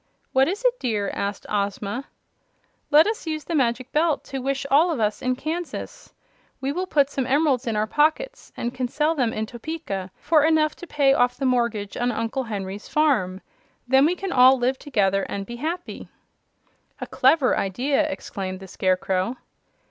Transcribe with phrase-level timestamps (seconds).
[0.33, 2.05] "What is it, dear?" asked Ozma.
[2.89, 6.11] "Let us use the Magic Belt to wish all of us in Kansas.
[6.59, 10.43] We will put some emeralds in our pockets, and can sell them in Topeka for
[10.43, 13.41] enough to pay off the mortgage on Uncle Henry's farm.
[13.87, 16.09] Then we can all live together and be happy."
[16.99, 19.37] "A clever idea!" exclaimed the Scarecrow.